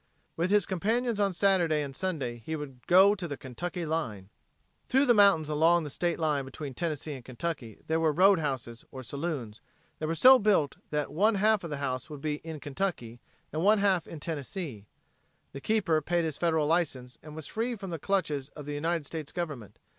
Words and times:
With 0.35 0.49
his 0.49 0.65
companions 0.65 1.19
on 1.19 1.31
Saturday 1.31 1.83
and 1.83 1.95
Sunday 1.95 2.37
he 2.43 2.55
would 2.55 2.79
"go 2.87 3.13
to 3.13 3.27
the 3.27 3.37
Kentucky 3.37 3.85
line." 3.85 4.29
Through 4.89 5.05
the 5.05 5.13
mountains 5.13 5.47
along 5.47 5.83
the 5.83 5.91
state 5.91 6.17
line 6.17 6.43
between 6.43 6.73
Tennessee 6.73 7.13
and 7.13 7.23
Kentucky 7.23 7.77
there 7.85 7.99
were 7.99 8.11
road 8.11 8.39
houses, 8.39 8.83
or 8.89 9.03
saloons, 9.03 9.61
that 9.99 10.07
were 10.07 10.15
so 10.15 10.39
built 10.39 10.77
that 10.89 11.13
one 11.13 11.35
half 11.35 11.63
of 11.63 11.69
the 11.69 11.77
house 11.77 12.09
would 12.09 12.19
be 12.21 12.37
in 12.37 12.59
Kentucky 12.59 13.19
and 13.53 13.61
one 13.63 13.77
half 13.77 14.07
in 14.07 14.19
Tennessee. 14.19 14.87
The 15.51 15.61
keeper 15.61 16.01
paid 16.01 16.25
his 16.25 16.35
federal 16.35 16.65
license 16.65 17.19
and 17.21 17.35
was 17.35 17.45
free 17.45 17.75
from 17.75 17.91
the 17.91 17.99
clutches 17.99 18.49
of 18.55 18.65
the 18.65 18.73
United 18.73 19.05
States 19.05 19.31
Government. 19.31 19.77